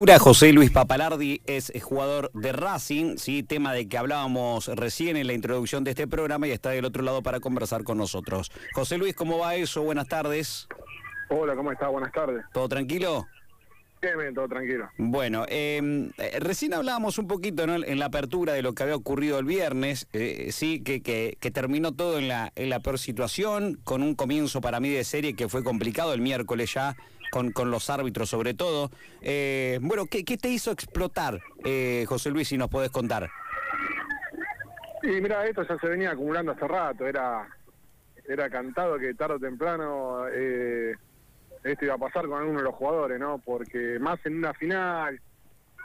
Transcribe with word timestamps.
José 0.00 0.52
Luis 0.52 0.70
Papalardi 0.70 1.42
es 1.44 1.72
jugador 1.82 2.30
de 2.32 2.52
Racing, 2.52 3.16
sí, 3.16 3.42
tema 3.42 3.72
de 3.72 3.88
que 3.88 3.98
hablábamos 3.98 4.68
recién 4.68 5.16
en 5.16 5.26
la 5.26 5.32
introducción 5.32 5.82
de 5.82 5.90
este 5.90 6.06
programa 6.06 6.46
y 6.46 6.52
está 6.52 6.70
del 6.70 6.84
otro 6.84 7.02
lado 7.02 7.20
para 7.20 7.40
conversar 7.40 7.82
con 7.82 7.98
nosotros. 7.98 8.52
José 8.74 8.96
Luis, 8.96 9.16
¿cómo 9.16 9.38
va 9.38 9.56
eso? 9.56 9.82
Buenas 9.82 10.06
tardes. 10.06 10.68
Hola, 11.30 11.56
¿cómo 11.56 11.72
está? 11.72 11.88
Buenas 11.88 12.12
tardes. 12.12 12.44
¿Todo 12.52 12.68
tranquilo? 12.68 13.26
Bien, 14.00 14.16
bien, 14.16 14.34
todo 14.34 14.46
tranquilo. 14.46 14.88
Bueno, 14.98 15.44
em, 15.48 16.12
eh, 16.16 16.38
recién 16.38 16.74
hablábamos 16.74 17.18
un 17.18 17.26
poquito 17.26 17.66
¿no? 17.66 17.74
en 17.74 17.98
la 17.98 18.04
apertura 18.04 18.52
de 18.52 18.62
lo 18.62 18.74
que 18.74 18.84
había 18.84 18.94
ocurrido 18.94 19.40
el 19.40 19.46
viernes, 19.46 20.06
eh, 20.12 20.50
sí, 20.52 20.80
que, 20.80 21.02
que, 21.02 21.36
que, 21.40 21.50
terminó 21.50 21.90
todo 21.90 22.20
en 22.20 22.28
la, 22.28 22.52
en 22.54 22.70
la 22.70 22.78
peor 22.78 23.00
situación, 23.00 23.80
con 23.82 24.04
un 24.04 24.14
comienzo 24.14 24.60
para 24.60 24.78
mí 24.78 24.90
de 24.90 25.02
serie 25.02 25.34
que 25.34 25.48
fue 25.48 25.64
complicado 25.64 26.14
el 26.14 26.20
miércoles 26.20 26.72
ya 26.72 26.96
con, 27.30 27.52
con 27.52 27.70
los 27.70 27.90
árbitros 27.90 28.28
sobre 28.28 28.54
todo. 28.54 28.90
Eh, 29.22 29.78
bueno, 29.82 30.06
¿qué, 30.06 30.24
¿qué, 30.24 30.36
te 30.36 30.48
hizo 30.48 30.70
explotar, 30.70 31.40
eh, 31.64 32.04
José 32.08 32.30
Luis, 32.30 32.48
si 32.48 32.58
nos 32.58 32.68
podés 32.68 32.90
contar? 32.90 33.28
Y 35.02 35.20
mira, 35.20 35.46
esto 35.46 35.62
ya 35.62 35.78
se 35.78 35.88
venía 35.88 36.10
acumulando 36.10 36.52
hace 36.52 36.66
rato, 36.66 37.06
era, 37.06 37.48
era 38.26 38.50
cantado 38.50 38.98
que 38.98 39.14
tarde 39.14 39.34
o 39.34 39.38
temprano 39.38 40.28
eh, 40.32 40.94
esto 41.64 41.84
iba 41.84 41.94
a 41.94 41.98
pasar 41.98 42.26
con 42.26 42.38
alguno 42.38 42.58
de 42.58 42.64
los 42.64 42.74
jugadores, 42.74 43.18
¿no? 43.18 43.38
Porque 43.38 43.98
más 43.98 44.24
en 44.26 44.38
una 44.38 44.54
final 44.54 45.20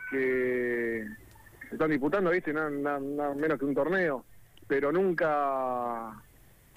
que 0.09 1.05
se 1.69 1.75
están 1.75 1.89
disputando, 1.89 2.31
¿viste? 2.31 2.53
Nada, 2.53 2.69
nada 2.69 3.33
menos 3.33 3.59
que 3.59 3.65
un 3.65 3.75
torneo, 3.75 4.25
pero 4.67 4.91
nunca, 4.91 6.11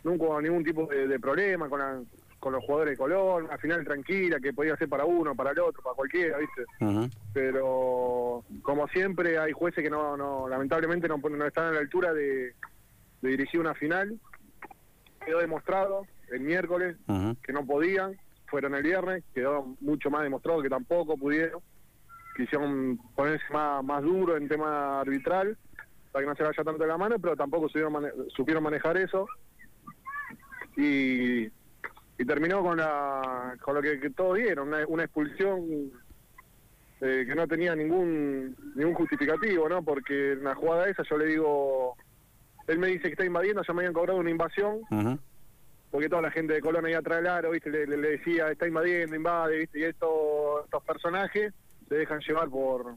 nunca 0.04 0.24
hubo 0.24 0.40
ningún 0.40 0.64
tipo 0.64 0.86
de, 0.86 1.06
de 1.06 1.20
problema 1.20 1.68
con 1.68 1.80
la 1.80 2.00
con 2.46 2.52
los 2.52 2.64
jugadores 2.64 2.92
de 2.92 2.96
Colón, 2.96 3.46
una 3.46 3.58
final 3.58 3.84
tranquila 3.84 4.38
que 4.38 4.52
podía 4.52 4.76
ser 4.76 4.88
para 4.88 5.04
uno, 5.04 5.34
para 5.34 5.50
el 5.50 5.58
otro, 5.58 5.82
para 5.82 5.96
cualquiera, 5.96 6.38
¿viste? 6.38 6.62
Uh 6.78 6.84
-huh. 6.84 7.10
Pero 7.32 8.44
como 8.62 8.86
siempre 8.86 9.36
hay 9.36 9.50
jueces 9.50 9.82
que 9.82 9.90
no, 9.90 10.16
no 10.16 10.48
lamentablemente 10.48 11.08
no, 11.08 11.16
no 11.18 11.44
están 11.44 11.64
a 11.64 11.72
la 11.72 11.80
altura 11.80 12.14
de, 12.14 12.54
de, 13.20 13.28
dirigir 13.28 13.58
una 13.58 13.74
final. 13.74 14.20
Quedó 15.24 15.40
demostrado 15.40 16.06
el 16.30 16.38
miércoles 16.38 16.96
uh 17.08 17.12
-huh. 17.12 17.36
que 17.42 17.52
no 17.52 17.66
podían, 17.66 18.16
fueron 18.46 18.76
el 18.76 18.84
viernes, 18.84 19.24
quedó 19.34 19.74
mucho 19.80 20.08
más 20.08 20.22
demostrado 20.22 20.62
que 20.62 20.70
tampoco 20.70 21.16
pudieron. 21.16 21.60
Quisieron 22.36 22.96
ponerse 23.16 23.52
más, 23.52 23.82
más 23.82 24.04
duro 24.04 24.36
en 24.36 24.46
tema 24.46 25.00
arbitral 25.00 25.58
para 26.12 26.22
que 26.22 26.28
no 26.28 26.36
se 26.36 26.44
vaya 26.44 26.62
tanto 26.62 26.80
de 26.80 26.86
la 26.86 26.96
mano, 26.96 27.18
pero 27.18 27.34
tampoco 27.34 27.66
supieron, 27.66 27.92
mane 27.92 28.10
supieron 28.28 28.62
manejar 28.62 28.96
eso. 28.98 29.26
Y 30.76 31.50
y 32.18 32.24
terminó 32.24 32.62
con 32.62 32.78
la 32.78 33.56
con 33.60 33.74
lo 33.74 33.82
que, 33.82 34.00
que 34.00 34.10
todos 34.10 34.36
vieron, 34.38 34.68
una, 34.68 34.86
una 34.86 35.04
expulsión 35.04 35.90
eh, 37.00 37.24
que 37.26 37.34
no 37.34 37.46
tenía 37.46 37.74
ningún 37.74 38.56
ningún 38.74 38.94
justificativo, 38.94 39.68
¿no? 39.68 39.82
Porque 39.82 40.32
en 40.32 40.44
la 40.44 40.54
jugada 40.54 40.88
esa 40.88 41.02
yo 41.02 41.18
le 41.18 41.26
digo, 41.26 41.94
él 42.66 42.78
me 42.78 42.86
dice 42.88 43.02
que 43.04 43.10
está 43.10 43.24
invadiendo, 43.24 43.62
ya 43.62 43.74
me 43.74 43.80
habían 43.80 43.92
cobrado 43.92 44.18
una 44.18 44.30
invasión, 44.30 44.76
uh 44.90 44.96
-huh. 44.96 45.18
porque 45.90 46.08
toda 46.08 46.22
la 46.22 46.30
gente 46.30 46.54
de 46.54 46.60
Colón 46.60 46.86
ahí 46.86 46.94
atrás 46.94 47.18
del 47.18 47.26
aro, 47.26 47.50
¿viste? 47.50 47.70
Le, 47.70 47.86
le, 47.86 47.96
le, 47.98 48.08
decía, 48.12 48.50
está 48.50 48.66
invadiendo, 48.66 49.14
invade, 49.14 49.58
¿viste? 49.58 49.78
Y 49.80 49.84
estos, 49.84 50.64
estos 50.64 50.82
personajes 50.84 51.52
se 51.88 51.94
dejan 51.94 52.20
llevar 52.20 52.48
por, 52.48 52.96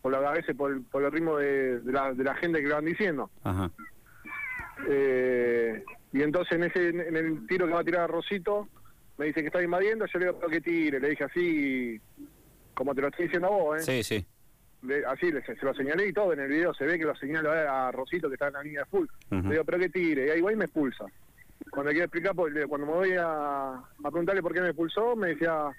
por 0.00 0.12
la, 0.12 0.18
a 0.30 0.32
veces 0.32 0.56
por, 0.56 0.82
por 0.90 1.04
el 1.04 1.12
ritmo 1.12 1.36
de, 1.36 1.80
de, 1.80 1.92
la, 1.92 2.14
de 2.14 2.24
la 2.24 2.34
gente 2.36 2.62
que 2.62 2.68
lo 2.68 2.76
van 2.76 2.84
diciendo. 2.86 3.30
Uh 3.44 3.48
-huh. 3.50 3.70
eh, 4.88 5.84
y 6.16 6.22
entonces 6.22 6.52
en 6.52 6.64
ese 6.64 6.88
en 6.88 7.16
el 7.16 7.46
tiro 7.46 7.66
que 7.66 7.72
va 7.72 7.80
a 7.80 7.84
tirar 7.84 8.02
a 8.02 8.06
Rosito, 8.06 8.68
me 9.18 9.26
dice 9.26 9.40
que 9.40 9.46
está 9.48 9.62
invadiendo, 9.62 10.06
yo 10.06 10.18
le 10.18 10.26
digo 10.26 10.40
que 10.40 10.60
tire, 10.60 10.98
le 11.00 11.10
dije 11.10 11.24
así, 11.24 12.00
como 12.74 12.94
te 12.94 13.02
lo 13.02 13.08
estoy 13.08 13.26
diciendo 13.26 13.48
a 13.48 13.50
vos, 13.50 13.80
¿eh? 13.80 14.02
Sí, 14.02 14.02
sí. 14.02 14.26
Le, 14.82 15.04
así 15.06 15.32
le, 15.32 15.42
se, 15.44 15.56
se, 15.56 15.64
lo 15.64 15.74
señalé 15.74 16.08
y 16.08 16.12
todo, 16.12 16.32
en 16.32 16.40
el 16.40 16.48
video 16.48 16.72
se 16.74 16.84
ve 16.84 16.98
que 16.98 17.04
lo 17.04 17.16
señalo 17.16 17.50
a 17.50 17.90
Rosito 17.92 18.28
que 18.28 18.34
está 18.34 18.48
en 18.48 18.52
la 18.54 18.62
línea 18.62 18.80
de 18.80 18.86
full. 18.86 19.06
Uh 19.30 19.34
-huh. 19.34 19.42
Le 19.44 19.50
digo, 19.50 19.64
pero 19.64 19.78
que 19.78 19.88
tire, 19.88 20.26
y 20.26 20.30
ahí 20.30 20.40
va 20.40 20.52
y 20.52 20.56
me 20.56 20.64
expulsa. 20.66 21.04
Cuando 21.70 21.90
quiero 21.90 22.04
explicar, 22.04 22.34
cuando 22.34 22.86
me 22.86 22.92
voy 22.92 23.12
a, 23.12 23.70
a 23.72 24.10
preguntarle 24.10 24.42
por 24.42 24.52
qué 24.52 24.60
me 24.60 24.68
expulsó, 24.68 25.16
me 25.16 25.28
decía, 25.28 25.70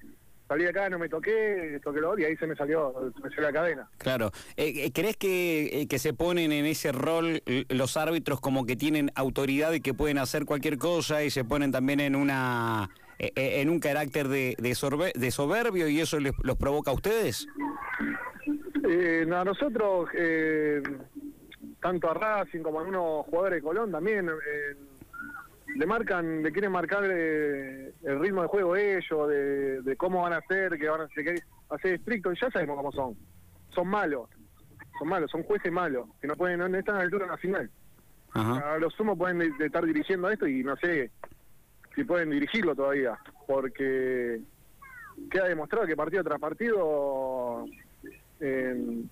salí 0.47 0.63
de 0.63 0.69
acá, 0.69 0.89
no 0.89 0.99
me 0.99 1.09
toqué, 1.09 1.79
toqué 1.83 1.99
lo 1.99 2.17
y 2.17 2.25
ahí 2.25 2.37
se 2.37 2.47
me 2.47 2.55
salió, 2.55 2.93
se 3.15 3.21
me 3.21 3.29
salió 3.29 3.41
la 3.41 3.53
cadena. 3.53 3.89
Claro. 3.97 4.31
Eh, 4.55 4.91
¿Crees 4.93 5.17
que, 5.17 5.81
eh, 5.81 5.87
que 5.87 5.99
se 5.99 6.13
ponen 6.13 6.51
en 6.51 6.65
ese 6.65 6.91
rol 6.91 7.41
los 7.69 7.97
árbitros 7.97 8.39
como 8.39 8.65
que 8.65 8.75
tienen 8.75 9.11
autoridad 9.15 9.73
y 9.73 9.81
que 9.81 9.93
pueden 9.93 10.17
hacer 10.17 10.45
cualquier 10.45 10.77
cosa 10.77 11.23
y 11.23 11.29
se 11.29 11.43
ponen 11.43 11.71
también 11.71 11.99
en 11.99 12.15
una 12.15 12.89
eh, 13.19 13.61
en 13.61 13.69
un 13.69 13.79
carácter 13.79 14.27
de, 14.27 14.55
de, 14.59 14.75
sorbe, 14.75 15.11
de, 15.15 15.31
soberbio 15.31 15.87
y 15.87 15.99
eso 15.99 16.19
les, 16.19 16.33
los 16.43 16.55
provoca 16.55 16.91
a 16.91 16.93
ustedes? 16.93 17.47
Eh, 18.87 19.25
no, 19.27 19.37
a 19.37 19.43
nosotros, 19.43 20.09
eh, 20.13 20.83
tanto 21.81 22.11
a 22.11 22.13
Racing 22.13 22.61
como 22.61 22.79
a 22.79 22.83
unos 22.83 23.25
jugadores 23.25 23.57
de 23.57 23.61
Colón 23.63 23.91
también, 23.91 24.29
le 25.77 25.85
marcan, 25.85 26.41
le 26.41 26.51
quieren 26.51 26.71
marcar 26.71 27.03
eh, 27.05 27.93
el 28.03 28.19
ritmo 28.19 28.41
de 28.41 28.47
juego 28.47 28.75
ellos, 28.75 29.29
de, 29.29 29.81
de, 29.83 29.95
cómo 29.95 30.23
van 30.23 30.33
a 30.33 30.37
hacer, 30.37 30.77
que 30.77 30.89
van 30.89 31.01
a 31.01 31.03
hacer, 31.03 31.43
hacer 31.69 31.93
estricto, 31.93 32.33
y 32.33 32.39
ya 32.39 32.49
sabemos 32.49 32.77
cómo 32.77 32.91
son. 32.91 33.15
Son 33.75 33.87
malos, 33.87 34.27
son 34.97 35.07
malos, 35.07 35.29
son 35.29 35.43
jueces 35.43 35.71
malos, 35.71 36.07
que 36.19 36.27
no 36.27 36.35
pueden, 36.35 36.59
no 36.59 36.77
están 36.77 36.95
a 36.95 36.99
la 36.99 37.03
altura 37.03 37.25
de 37.25 37.31
la 37.31 37.37
final. 37.37 37.69
Ajá. 38.33 38.73
A 38.73 38.79
los 38.79 38.93
sumos 38.93 39.17
pueden 39.17 39.37
de, 39.37 39.51
de 39.51 39.67
estar 39.67 39.85
dirigiendo 39.85 40.29
esto 40.29 40.47
y 40.47 40.63
no 40.63 40.75
sé 40.77 41.11
si 41.95 42.03
pueden 42.03 42.31
dirigirlo 42.31 42.75
todavía, 42.75 43.17
porque 43.45 44.41
queda 45.29 45.45
demostrado 45.45 45.85
que 45.85 45.95
partido 45.95 46.23
tras 46.23 46.39
partido 46.39 47.65
eh, 48.39 49.03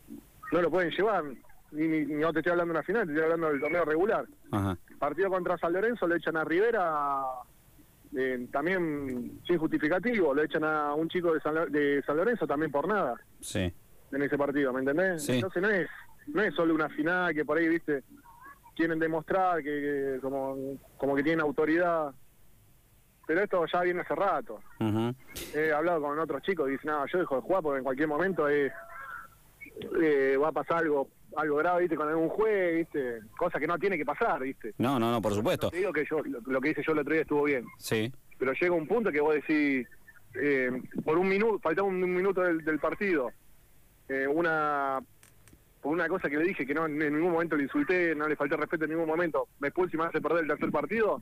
no 0.51 0.61
lo 0.61 0.71
pueden 0.71 0.91
llevar. 0.91 1.23
Ni, 1.71 1.87
ni, 1.87 2.05
no 2.05 2.31
te 2.31 2.39
estoy 2.39 2.51
hablando 2.51 2.73
de 2.73 2.79
una 2.79 2.85
final, 2.85 3.05
te 3.05 3.11
estoy 3.11 3.23
hablando 3.23 3.49
del 3.49 3.59
torneo 3.59 3.85
regular. 3.85 4.25
Ajá. 4.51 4.77
Partido 4.97 5.29
contra 5.29 5.57
San 5.57 5.73
Lorenzo 5.73 6.07
lo 6.07 6.15
echan 6.15 6.37
a 6.37 6.43
Rivera 6.43 7.21
eh, 8.15 8.47
también 8.51 9.41
sin 9.45 9.57
justificativo, 9.57 10.33
lo 10.33 10.43
echan 10.43 10.63
a 10.63 10.93
un 10.93 11.09
chico 11.09 11.33
de 11.33 11.39
San, 11.41 11.71
de 11.71 12.01
San, 12.05 12.17
Lorenzo 12.17 12.47
también 12.47 12.71
por 12.71 12.87
nada. 12.87 13.15
Sí. 13.41 13.73
En 14.11 14.21
ese 14.21 14.37
partido, 14.37 14.71
¿me 14.71 14.79
entendés? 14.79 15.23
Sí. 15.23 15.33
Entonces 15.33 15.61
no 15.61 15.69
es, 15.69 15.89
no 16.27 16.41
es 16.41 16.53
solo 16.53 16.73
una 16.73 16.89
final 16.89 17.33
que 17.33 17.43
por 17.43 17.57
ahí, 17.57 17.67
viste, 17.67 18.03
quieren 18.75 18.99
demostrar 18.99 19.57
que, 19.57 19.63
que 19.63 20.19
como, 20.21 20.55
como 20.97 21.15
que 21.15 21.23
tienen 21.23 21.41
autoridad 21.41 22.13
pero 23.25 23.41
esto 23.41 23.65
ya 23.65 23.81
viene 23.81 24.01
hace 24.01 24.15
rato. 24.15 24.59
Uh 24.79 24.83
-huh. 24.83 25.15
He 25.53 25.71
hablado 25.71 26.01
con 26.01 26.17
otros 26.19 26.41
chicos 26.43 26.67
y 26.67 26.73
dicen, 26.73 26.91
no, 26.91 27.05
yo 27.07 27.19
dejo 27.19 27.35
de 27.35 27.41
jugar 27.41 27.63
porque 27.63 27.77
en 27.79 27.83
cualquier 27.83 28.07
momento 28.07 28.47
es, 28.47 28.71
eh, 30.01 30.37
va 30.41 30.49
a 30.49 30.51
pasar 30.51 30.79
algo 30.79 31.09
algo 31.35 31.57
grave, 31.57 31.81
¿viste? 31.81 31.95
Con 31.95 32.07
algún 32.07 32.29
juez, 32.29 32.75
¿viste? 32.77 33.19
Cosa 33.37 33.59
que 33.59 33.67
no 33.67 33.77
tiene 33.77 33.97
que 33.97 34.05
pasar, 34.05 34.41
¿viste? 34.41 34.73
No, 34.77 34.99
no, 34.99 35.11
no, 35.11 35.21
por 35.21 35.33
supuesto. 35.33 35.69
Te 35.69 35.77
digo 35.77 35.93
que 35.93 36.05
yo, 36.09 36.21
lo, 36.23 36.39
lo 36.45 36.61
que 36.61 36.69
hice 36.69 36.83
yo 36.85 36.93
el 36.93 36.99
otro 36.99 37.13
día 37.13 37.21
estuvo 37.21 37.43
bien. 37.43 37.65
Sí. 37.77 38.11
Pero 38.37 38.53
llega 38.53 38.73
un 38.73 38.87
punto 38.87 39.11
que 39.11 39.21
vos 39.21 39.35
decís, 39.35 39.87
eh, 40.35 40.71
por 41.03 41.17
un 41.17 41.27
minuto, 41.27 41.59
faltaba 41.59 41.87
un, 41.87 42.03
un 42.03 42.13
minuto 42.13 42.41
del, 42.41 42.63
del 42.63 42.79
partido, 42.79 43.31
eh, 44.09 44.27
una 44.27 44.99
por 45.81 45.93
una 45.93 46.07
cosa 46.07 46.29
que 46.31 46.37
le 46.37 46.45
dije 46.45 46.65
que 46.65 46.73
no 46.73 46.87
en 46.87 46.97
ningún 46.97 47.31
momento 47.31 47.55
le 47.55 47.63
insulté, 47.63 48.15
no 48.15 48.27
le 48.27 48.35
falté 48.35 48.57
respeto 48.57 48.85
en 48.85 48.91
ningún 48.91 49.05
momento, 49.07 49.49
me 49.59 49.67
expulsa 49.67 49.95
y 49.95 49.99
me 49.99 50.05
hace 50.05 50.19
perder 50.19 50.41
el 50.41 50.47
tercer 50.47 50.71
partido, 50.71 51.21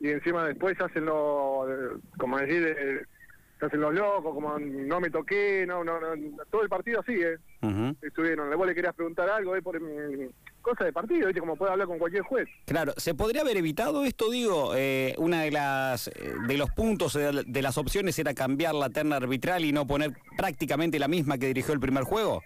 y 0.00 0.08
encima 0.08 0.46
después 0.46 0.80
hacen 0.80 1.04
los, 1.04 1.68
como 2.16 2.38
decir, 2.38 2.74
eh, 2.78 3.02
se 3.58 3.66
hacen 3.66 3.80
los 3.80 3.94
locos, 3.94 4.34
como 4.34 4.58
no 4.58 5.00
me 5.00 5.10
toqué, 5.10 5.64
no, 5.66 5.82
no, 5.82 6.00
no 6.00 6.14
todo 6.50 6.62
el 6.62 6.68
partido 6.68 7.00
así, 7.00 7.14
¿eh? 7.14 7.38
Uh 7.62 7.66
-huh. 7.66 7.96
Estuvieron, 8.02 8.56
vos 8.56 8.66
le 8.66 8.74
querías 8.74 8.94
preguntar 8.94 9.28
algo, 9.28 9.56
¿eh? 9.56 9.62
Por 9.62 9.80
mm, 9.80 10.30
cosa 10.62 10.84
de 10.84 10.92
partido, 10.92 11.26
¿viste? 11.26 11.40
Como 11.40 11.56
puede 11.56 11.72
hablar 11.72 11.88
con 11.88 11.98
cualquier 11.98 12.22
juez. 12.22 12.48
Claro, 12.66 12.92
¿se 12.96 13.14
podría 13.14 13.42
haber 13.42 13.56
evitado 13.56 14.04
esto, 14.04 14.30
digo? 14.30 14.72
Eh, 14.76 15.14
una 15.18 15.42
de 15.42 15.50
las 15.50 16.10
de 16.46 16.56
los 16.56 16.70
puntos, 16.70 17.14
de, 17.14 17.62
las 17.62 17.78
opciones 17.78 18.18
era 18.18 18.34
cambiar 18.34 18.74
la 18.74 18.90
terna 18.90 19.16
arbitral 19.16 19.64
y 19.64 19.72
no 19.72 19.86
poner 19.86 20.12
prácticamente 20.36 20.98
la 20.98 21.08
misma 21.08 21.38
que 21.38 21.46
dirigió 21.46 21.74
el 21.74 21.80
primer 21.80 22.04
juego. 22.04 22.42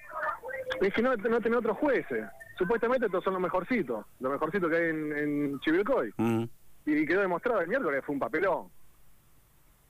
Es 0.80 0.94
que 0.94 1.02
no, 1.02 1.14
no 1.16 1.40
tener 1.40 1.58
otros 1.58 1.76
jueces. 1.78 2.24
Supuestamente 2.58 3.06
estos 3.06 3.22
son 3.22 3.34
los 3.34 3.42
mejorcitos, 3.42 4.04
los 4.20 4.32
mejorcitos 4.32 4.70
que 4.70 4.76
hay 4.76 4.90
en, 4.90 5.12
en 5.16 5.60
Chivilcoy. 5.60 6.08
Uh 6.16 6.22
-huh 6.22 6.48
y 6.84 7.06
quedó 7.06 7.20
demostrado 7.20 7.60
el 7.60 7.68
miércoles 7.68 8.02
fue 8.04 8.14
un 8.14 8.20
papelón. 8.20 8.68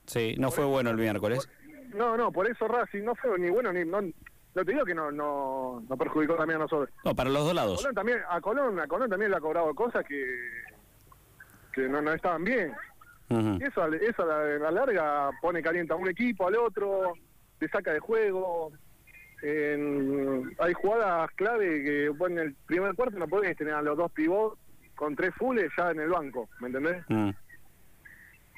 Sí, 0.05 0.35
no 0.37 0.47
por 0.47 0.55
fue 0.55 0.63
eso, 0.65 0.71
bueno 0.71 0.89
el 0.91 0.97
miércoles. 0.97 1.47
Por, 1.47 1.95
no, 1.95 2.17
no, 2.17 2.31
por 2.31 2.47
eso 2.47 2.67
Racing 2.67 3.03
no 3.03 3.15
fue 3.15 3.37
ni 3.39 3.49
bueno 3.49 3.71
ni 3.71 3.85
no, 3.85 4.01
no 4.01 4.65
te 4.65 4.71
digo 4.71 4.83
que 4.85 4.95
no 4.95 5.11
no, 5.11 5.83
no 5.87 5.97
perjudicó 5.97 6.35
también 6.35 6.59
a 6.59 6.63
nosotros. 6.63 6.89
No, 7.05 7.15
para 7.15 7.29
los 7.29 7.45
dos 7.45 7.53
lados. 7.53 7.79
A 7.79 7.81
Colón 7.81 7.95
también 7.95 8.19
a 8.29 8.41
Colón, 8.41 8.79
a 8.79 8.87
Colón 8.87 9.09
también 9.09 9.31
le 9.31 9.37
ha 9.37 9.41
cobrado 9.41 9.73
cosas 9.73 10.05
que 10.05 10.23
que 11.73 11.87
no, 11.89 12.01
no 12.01 12.13
estaban 12.13 12.43
bien. 12.43 12.73
Uh 13.29 13.35
-huh. 13.35 13.61
Y 13.61 13.63
eso, 13.63 13.85
eso 13.93 14.23
a 14.23 14.25
la, 14.25 14.35
a 14.55 14.59
la 14.59 14.71
larga 14.71 15.31
pone 15.41 15.61
caliente 15.63 15.93
a 15.93 15.95
un 15.95 16.07
equipo, 16.09 16.47
al 16.47 16.55
otro, 16.55 17.13
te 17.57 17.67
saca 17.69 17.93
de 17.93 17.99
juego. 17.99 18.71
En, 19.41 20.55
hay 20.59 20.73
jugadas 20.73 21.29
clave 21.35 21.83
que 21.83 22.09
bueno, 22.09 22.41
en 22.41 22.47
el 22.47 22.55
primer 22.65 22.95
cuarto 22.95 23.17
no 23.19 23.27
podés 23.27 23.57
tener 23.57 23.73
a 23.73 23.81
los 23.81 23.97
dos 23.97 24.11
pivots 24.11 24.57
con 24.95 25.15
tres 25.15 25.33
fulles 25.35 25.69
ya 25.77 25.91
en 25.91 25.99
el 25.99 26.09
banco, 26.09 26.47
¿me 26.61 26.67
entendés? 26.67 27.03
Mm. 27.09 27.29
Uh 27.29 27.33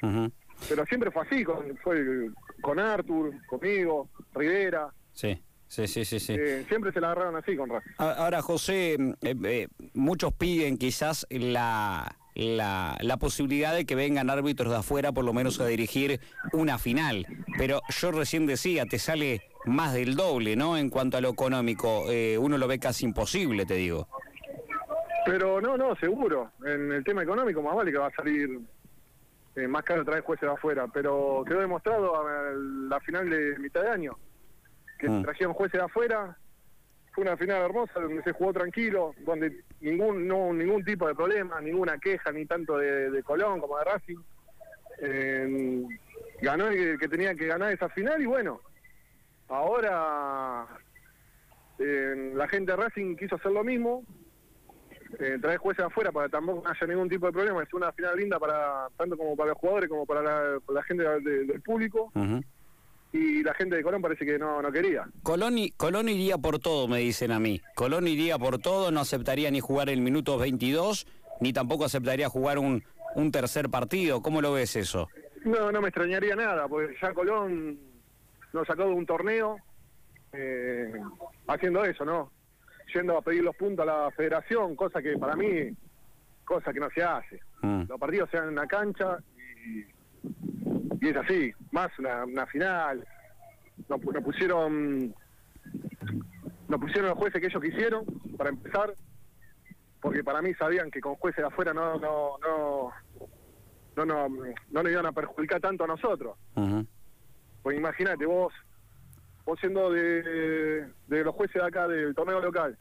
-huh. 0.08 0.32
Pero 0.68 0.86
siempre 0.86 1.12
fue 1.12 1.24
así, 1.24 1.44
con, 1.44 1.78
fue 1.78 2.30
con 2.62 2.80
Arthur, 2.80 3.34
conmigo, 3.48 4.10
Rivera. 4.34 4.90
Sí. 5.14 5.40
Sí, 5.68 5.88
sí, 5.88 6.06
sí, 6.06 6.20
sí. 6.20 6.34
Eh, 6.38 6.64
siempre 6.68 6.92
se 6.92 7.02
la 7.02 7.12
agarraron 7.12 7.36
así 7.36 7.56
con 7.58 7.70
Racing. 7.70 7.92
Ahora, 7.98 8.42
José, 8.42 8.94
eh, 8.94 9.36
eh, 9.44 9.68
muchos 9.94 10.32
piden 10.34 10.78
quizás 10.78 11.26
la, 11.30 12.16
la, 12.36 12.98
la, 13.02 13.18
posibilidad 13.18 13.74
de 13.74 13.86
que 13.86 13.96
vengan 13.96 14.30
árbitros 14.30 14.72
de 14.72 14.78
afuera 14.78 15.12
por 15.12 15.26
lo 15.26 15.34
menos 15.34 15.60
a 15.60 15.66
dirigir 15.66 16.22
una 16.54 16.78
final. 16.78 17.26
Pero 17.58 17.82
yo 17.90 18.12
recién 18.12 18.46
decía, 18.46 18.86
te 18.86 19.00
sale 19.00 19.42
más 19.66 19.94
del 19.94 20.16
doble, 20.16 20.56
¿no? 20.56 20.78
En 20.78 20.90
cuanto 20.90 21.18
a 21.18 21.22
lo 21.22 21.30
económico, 21.30 22.06
uno 22.40 22.58
lo 22.58 22.68
ve 22.68 22.80
casi 22.80 23.06
imposible, 23.06 23.66
te 23.66 23.74
digo. 23.74 24.08
Pero 25.26 25.60
no, 25.60 25.76
no, 25.76 25.96
seguro. 25.96 26.52
En 26.64 26.92
el 26.92 27.04
tema 27.04 27.24
económico 27.24 27.62
más 27.62 27.76
vale 27.76 27.92
que 27.92 27.98
va 27.98 28.08
a 28.08 28.16
salir 28.16 28.62
más 29.68 29.84
caro 29.84 30.04
traer 30.04 30.24
jueces 30.24 30.48
de 30.48 30.54
afuera. 30.54 30.88
Pero 30.94 31.44
quedó 31.48 31.60
demostrado 31.60 32.16
a 32.16 32.54
la 32.54 33.00
final 33.00 33.30
de 33.30 33.58
mitad 33.60 33.82
de 33.82 33.90
año 33.90 34.18
que 35.00 35.10
mm. 35.10 35.24
trajeron 35.24 35.54
jueces 35.54 35.80
de 35.80 35.86
afuera. 35.86 36.38
Fue 37.14 37.24
una 37.24 37.38
final 37.38 37.62
hermosa 37.62 38.00
donde 38.00 38.22
se 38.24 38.34
jugó 38.34 38.52
tranquilo, 38.52 39.14
donde 39.20 39.64
ningún 39.80 40.28
no 40.28 40.52
ningún 40.52 40.84
tipo 40.84 41.08
de 41.08 41.16
problema, 41.16 41.62
ninguna 41.62 41.98
queja, 41.98 42.32
ni 42.32 42.46
tanto 42.46 42.78
de, 42.78 43.24
Colón 43.24 43.62
como 43.62 43.78
de 43.78 43.86
Racing. 43.86 44.18
ganó 46.42 46.68
el 46.68 47.00
que, 47.00 47.08
tenía 47.08 47.34
que 47.34 47.48
ganar 47.48 47.72
esa 47.72 47.88
final 47.90 48.22
y 48.22 48.26
bueno, 48.26 48.60
ahora 49.48 50.68
la 51.78 52.48
gente 52.50 52.72
de 52.72 52.78
Racing 52.78 53.16
quiso 53.16 53.36
hacer 53.36 53.54
lo 53.54 53.64
mismo, 53.64 54.04
eh, 55.20 55.38
traer 55.42 55.58
jueces 55.58 55.86
afuera 55.86 56.12
para 56.12 56.28
que 56.28 56.32
tampoco 56.32 56.68
haya 56.68 56.88
ningún 56.88 57.10
tipo 57.10 57.28
de 57.28 57.32
problema. 57.32 57.64
Es 57.64 57.74
una 57.74 57.92
final 57.92 58.18
linda 58.18 58.40
para 58.40 58.88
tanto 58.98 59.18
como 59.18 59.36
para 59.36 59.50
los 59.50 59.58
jugadores 59.58 59.90
como 59.90 60.06
para 60.06 60.22
la, 60.22 60.84
gente 60.84 61.04
del 61.04 61.62
público 61.62 62.12
y 63.16 63.44
la 63.44 63.54
gente 63.54 63.78
de 63.78 63.84
Colón 63.84 64.02
parece 64.02 64.26
que 64.26 64.38
no, 64.38 64.62
no 64.62 64.72
quería. 64.72 65.08
Colón, 65.24 65.56
Colón 65.78 66.10
iría 66.10 66.38
por 66.38 66.60
todo, 66.60 66.88
me 66.88 67.00
dicen 67.00 67.32
a 67.32 67.40
mí. 67.40 67.62
Colón 67.74 68.08
iría 68.08 68.38
por 68.38 68.60
todo, 68.60 68.92
no 68.92 69.00
aceptaría 69.00 69.50
ni 69.52 69.62
jugar 69.62 69.90
el 69.90 70.02
minuto 70.02 70.38
22, 70.38 71.08
ni 71.40 71.54
tampoco 71.54 71.86
aceptaría 71.86 72.28
jugar 72.28 72.60
un, 72.60 72.84
un 73.16 73.32
tercer 73.32 73.70
partido. 73.70 74.22
¿Cómo 74.22 74.42
lo 74.42 74.52
ves 74.54 74.76
eso? 74.76 75.08
No, 75.46 75.72
no 75.72 75.82
me 75.82 75.90
extrañaría 75.90 76.36
nada, 76.36 76.68
porque 76.68 76.96
ya 77.02 77.14
Colón 77.14 77.80
nos 78.52 78.68
sacó 78.68 78.84
de 78.84 78.94
un 78.94 79.06
torneo 79.06 79.58
eh, 80.34 80.92
haciendo 81.48 81.86
eso, 81.86 82.04
¿no? 82.04 82.32
Yendo 82.94 83.18
a 83.18 83.22
pedir 83.22 83.44
los 83.44 83.56
puntos 83.56 83.88
a 83.88 84.04
la 84.06 84.12
federación, 84.12 84.76
cosa 84.76 85.02
que 85.02 85.18
para 85.18 85.36
mí, 85.36 85.70
cosa 86.46 86.72
que 86.72 86.80
no 86.80 86.90
se 86.92 87.04
hace. 87.04 87.40
Mm. 87.62 87.84
Los 87.90 88.00
partidos 88.00 88.30
se 88.30 88.38
dan 88.38 88.50
en 88.50 88.56
la 88.56 88.68
cancha 88.68 89.18
y 89.38 89.96
y 91.02 91.10
es 91.10 91.18
así, 91.18 91.54
más 91.72 91.92
una, 92.00 92.46
final. 92.48 93.06
Nos, 93.90 94.00
pusieron 94.24 95.14
nos 96.68 96.80
pusieron 96.80 97.10
los 97.10 97.18
jueces 97.20 97.42
que 97.42 97.48
ellos 97.48 97.62
quisieron, 97.62 98.06
para 98.38 98.50
empezar, 98.50 98.94
porque 100.02 100.24
para 100.24 100.42
mí 100.42 100.54
sabían 100.56 100.90
que 100.90 101.02
con 101.02 101.16
jueces 101.16 101.44
de 101.44 101.48
afuera 101.48 101.74
no 101.74 102.00
no 102.00 102.38
no 102.42 102.92
no 103.96 104.06
no, 104.06 104.30
no 104.30 104.84
nos 104.84 104.92
iban 104.92 105.06
a 105.06 105.12
perjudicar 105.12 105.62
tanto 105.62 105.84
a 105.84 105.88
nosotros. 105.88 106.38
Pues 107.62 107.78
imagínate, 107.78 108.26
vos 108.26 108.54
vos 109.46 109.60
siendo 109.60 109.92
de, 109.92 110.88
de 111.08 111.24
los 111.24 111.36
jueces 111.36 111.62
de 111.62 111.68
acá 111.68 111.88
del 111.88 112.14
torneo 112.16 112.42
local, 112.42 112.78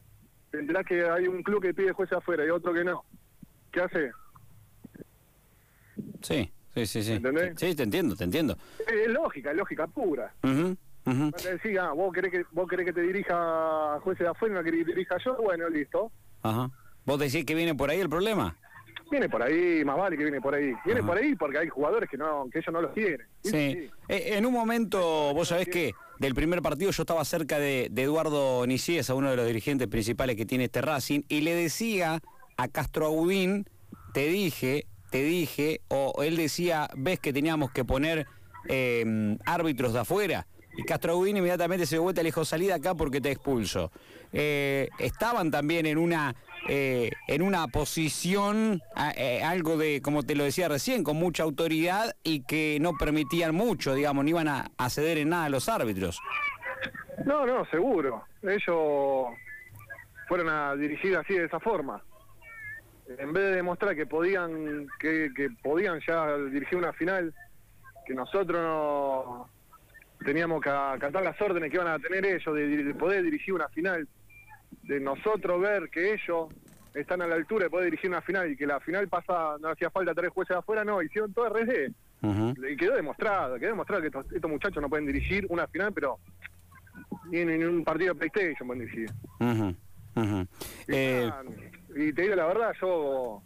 te 0.51 0.59
enterás 0.59 0.87
que 0.87 1.05
hay 1.09 1.29
un 1.29 1.43
club 1.43 1.63
que 1.63 1.75
pide 1.75 1.93
jueces 1.93 2.19
afuera 2.19 2.45
y 2.45 2.51
otro 2.51 2.73
que 2.73 2.85
no. 2.85 3.05
¿Qué 3.71 3.81
hace? 3.81 4.13
Sí. 6.23 6.51
Sí, 6.75 6.87
sí, 6.87 7.03
sí. 7.05 7.13
¿Entendés? 7.13 7.55
Sí, 7.57 7.75
te 7.75 7.85
entiendo, 7.85 8.17
te 8.17 8.25
entiendo. 8.25 8.57
Es 8.87 9.09
lógica, 9.09 9.53
es 9.53 9.57
lógica 9.57 9.87
pura. 9.87 10.35
Uh 10.43 10.75
Decís, 11.07 11.79
ah, 11.79 11.93
vos 11.93 12.13
querés 12.15 12.33
que 12.33 12.47
vos 12.53 12.67
querés 12.67 12.87
que 12.87 12.93
te 12.95 13.03
dirija 13.03 14.01
jueces 14.01 14.25
de 14.25 14.31
afuera, 14.31 14.55
no 14.55 14.65
que 14.65 14.71
te 14.71 14.85
dirija 14.85 15.17
yo, 15.23 15.37
bueno, 15.37 15.69
listo. 15.69 16.11
Ajá. 16.43 16.71
¿Vos 17.05 17.19
decís 17.21 17.45
que 17.45 17.55
viene 17.55 17.75
por 17.75 17.91
ahí 17.91 18.01
el 18.01 18.09
problema? 18.09 18.57
Viene 19.11 19.29
por 19.29 19.43
ahí, 19.43 19.85
más 19.85 19.97
vale 19.97 20.17
que 20.17 20.25
viene 20.25 20.41
por 20.41 20.55
ahí. 20.55 20.73
Viene 20.85 21.03
por 21.03 21.17
ahí 21.17 21.35
porque 21.35 21.59
hay 21.59 21.69
jugadores 21.69 22.09
que 22.09 22.17
no 22.17 22.49
que 22.51 22.59
ellos 22.59 22.73
no 22.73 22.81
los 22.81 22.95
tienen. 22.95 23.27
Sí. 23.43 23.91
Eh, 24.09 24.37
en 24.37 24.47
un 24.47 24.53
momento, 24.53 25.33
vos 25.35 25.49
sabés 25.49 25.69
que 25.69 25.93
del 26.19 26.35
primer 26.35 26.63
partido 26.63 26.91
yo 26.91 27.03
estaba 27.03 27.25
cerca 27.25 27.59
de, 27.59 27.89
de 27.91 28.03
Eduardo 28.03 28.67
Niciesa, 28.67 29.15
uno 29.15 29.31
de 29.31 29.37
los 29.37 29.47
dirigentes 29.47 29.89
principales 29.89 30.37
que 30.37 30.47
tiene 30.47 30.65
este 30.65 30.81
Racing, 30.81 31.23
y 31.29 31.43
le 31.43 31.55
decía 31.55 32.21
a 32.57 32.69
Castro 32.69 33.07
Agudín, 33.07 33.67
te 34.13 34.29
dije, 34.29 34.87
te 35.11 35.23
dije, 35.23 35.81
o 35.89 36.23
él 36.23 36.37
decía, 36.37 36.89
ves 36.97 37.21
que 37.21 37.33
teníamos 37.33 37.71
que 37.71 37.85
poner 37.85 38.27
em, 38.67 39.39
árbitros 39.45 39.93
de 39.93 40.01
afuera. 40.01 40.47
Y 40.77 40.83
Castro 40.85 41.13
Agudín 41.13 41.37
inmediatamente 41.37 41.87
se 41.87 41.97
dio 41.97 42.03
vuelta 42.03 42.21
y 42.21 42.25
le 42.25 42.29
dijo, 42.29 42.45
salí 42.45 42.67
de 42.67 42.73
acá 42.73 42.95
porque 42.95 43.21
te 43.21 43.31
expulso. 43.31 43.93
Eh, 44.33 44.89
estaban 44.99 45.51
también 45.51 45.87
en 45.87 45.99
una, 45.99 46.35
eh, 46.69 47.11
en 47.29 47.43
una 47.43 47.69
posición, 47.69 48.81
eh, 49.17 49.43
algo 49.43 49.77
de, 49.77 50.03
como 50.03 50.25
te 50.25 50.35
lo 50.35 50.45
decía 50.45 50.69
recién, 50.69 51.05
con 51.05 51.17
mucha 51.17 51.45
autoridad 51.45 52.17
y 52.25 52.45
que 52.45 52.79
no 52.81 52.95
permitían 52.95 53.55
mucho, 53.55 53.95
digamos, 53.95 54.25
no 54.25 54.31
iban 54.31 54.49
a, 54.49 54.71
a 54.77 54.91
ceder 54.91 55.19
en 55.19 55.29
nada 55.29 55.45
a 55.45 55.51
los 55.51 55.69
árbitros. 55.69 56.21
No, 57.25 57.47
no, 57.47 57.65
seguro. 57.67 58.25
Ellos 58.43 59.29
fueron 60.29 60.49
a 60.49 60.75
dirigir 60.75 61.17
así 61.17 61.35
de 61.35 61.45
esa 61.45 61.61
forma 61.61 62.03
en 63.07 63.33
vez 63.33 63.45
de 63.45 63.57
demostrar 63.57 63.95
que 63.95 64.07
podían 64.07 64.87
que, 64.99 65.31
podían 65.63 66.01
ya 66.07 66.37
dirigir 66.37 66.79
una 66.79 66.93
final, 66.93 67.35
que 68.07 68.15
nosotros 68.15 68.61
no 68.61 69.49
teníamos 70.25 70.61
que 70.61 70.71
acatar 70.71 71.23
las 71.23 71.41
órdenes 71.41 71.71
que 71.71 71.77
iban 71.77 71.89
a 71.89 71.99
tener 71.99 72.25
ellos 72.25 72.55
de, 72.55 72.95
poder 72.95 73.23
dirigir 73.23 73.55
una 73.55 73.69
final, 73.69 74.09
de 74.83 75.01
nosotros 75.01 75.61
ver 75.61 75.91
que 75.91 76.15
ellos 76.15 76.49
están 76.95 77.23
a 77.23 77.27
la 77.27 77.35
altura 77.35 77.65
de 77.65 77.71
poder 77.71 77.87
dirigir 77.87 78.11
una 78.11 78.23
final 78.23 78.51
y 78.51 78.57
que 78.57 78.67
la 78.67 78.81
final 78.81 79.09
pasa, 79.09 79.57
no 79.61 79.69
hacía 79.69 79.91
falta 79.91 80.15
tres 80.15 80.31
jueces 80.31 80.57
afuera, 80.57 80.85
no, 80.85 81.03
hicieron 81.03 81.33
todo 81.33 81.49
RD. 81.49 81.93
Y 82.71 82.77
quedó 82.77 82.95
demostrado, 82.95 83.59
quedó 83.59 83.71
demostrado 83.71 84.01
que 84.01 84.09
estos, 84.09 84.51
muchachos 84.51 84.81
no 84.81 84.89
pueden 84.89 85.07
dirigir 85.07 85.47
una 85.51 85.67
final, 85.67 85.93
pero 85.93 86.19
ni 87.31 87.41
en, 87.41 87.69
un 87.69 87.85
partido 87.85 88.15
de 88.15 88.21
PlayStation 88.21 88.67
pueden 88.67 88.87
dirigir. 88.87 89.11
Eh, 90.87 91.31
y 91.97 92.13
te 92.13 92.23
digo 92.23 92.35
la 92.35 92.47
verdad, 92.47 92.73
yo 92.81 93.43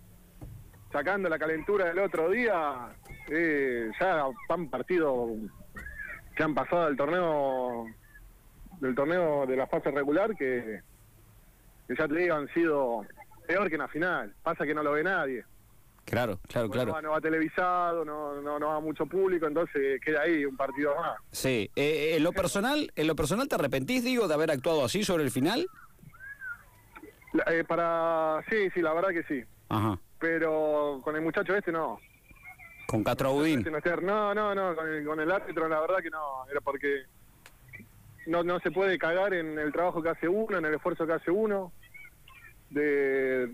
sacando 0.92 1.28
la 1.28 1.38
calentura 1.38 1.86
del 1.86 1.98
otro 1.98 2.30
día, 2.30 2.88
eh, 3.30 3.90
ya 3.98 4.26
han 4.48 4.68
partido 4.68 5.34
que 6.38 6.44
han 6.44 6.54
pasado 6.54 6.86
del 6.86 6.96
torneo 6.96 7.86
del 8.80 8.94
torneo 8.94 9.44
de 9.44 9.56
la 9.56 9.66
fase 9.66 9.90
regular 9.90 10.36
que, 10.36 10.80
ya 11.88 12.06
te 12.06 12.14
digo 12.14 12.36
han 12.36 12.46
sido 12.54 13.04
peor 13.44 13.68
que 13.68 13.74
en 13.74 13.80
la 13.80 13.88
final. 13.88 14.32
Pasa 14.44 14.64
que 14.64 14.72
no 14.72 14.84
lo 14.84 14.92
ve 14.92 15.02
nadie. 15.02 15.44
Claro, 16.04 16.38
claro, 16.46 16.70
claro. 16.70 17.02
No 17.02 17.10
va, 17.10 17.20
televisado, 17.20 18.04
no, 18.04 18.40
no, 18.40 18.56
no 18.56 18.68
va 18.68 18.78
mucho 18.78 19.04
público, 19.04 19.46
entonces 19.46 20.00
queda 20.00 20.22
ahí 20.22 20.44
un 20.44 20.56
partido 20.56 20.94
más. 20.94 21.16
Sí, 21.32 21.68
eh, 21.74 22.14
en 22.16 22.22
lo 22.22 22.32
personal, 22.32 22.92
en 22.94 23.06
lo 23.08 23.16
personal 23.16 23.48
te 23.48 23.56
arrepentís, 23.56 24.04
digo, 24.04 24.28
de 24.28 24.34
haber 24.34 24.52
actuado 24.52 24.84
así 24.84 25.02
sobre 25.02 25.24
el 25.24 25.32
final. 25.32 25.66
Eh, 27.50 27.64
para 27.66 28.44
sí, 28.48 28.70
sí, 28.72 28.80
la 28.80 28.94
verdad 28.94 29.08
que 29.08 29.24
sí. 29.24 29.44
Ajá. 29.70 29.98
Pero 30.20 31.00
con 31.02 31.16
el 31.16 31.22
muchacho 31.22 31.56
este 31.56 31.72
no. 31.72 31.98
¿Con 32.88 33.04
Castro 33.04 33.28
Audín? 33.28 33.62
No, 34.00 34.34
no, 34.34 34.54
no, 34.54 34.74
con 34.74 34.88
el, 34.88 35.04
con 35.04 35.20
el 35.20 35.30
árbitro 35.30 35.68
la 35.68 35.78
verdad 35.78 35.98
que 35.98 36.08
no. 36.08 36.46
Era 36.50 36.62
porque 36.62 37.02
no, 38.26 38.42
no 38.42 38.58
se 38.60 38.70
puede 38.70 38.96
cagar 38.96 39.34
en 39.34 39.58
el 39.58 39.70
trabajo 39.74 40.02
que 40.02 40.08
hace 40.08 40.26
uno, 40.26 40.56
en 40.56 40.64
el 40.64 40.72
esfuerzo 40.72 41.06
que 41.06 41.12
hace 41.12 41.30
uno, 41.30 41.70
de, 42.70 43.46